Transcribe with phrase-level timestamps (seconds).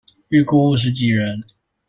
[0.31, 1.43] 預估五十幾人